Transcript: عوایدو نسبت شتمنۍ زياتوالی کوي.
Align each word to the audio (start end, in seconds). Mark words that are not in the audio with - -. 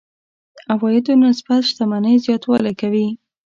عوایدو 0.73 1.13
نسبت 1.23 1.61
شتمنۍ 1.69 2.15
زياتوالی 2.25 2.73
کوي. 2.81 3.07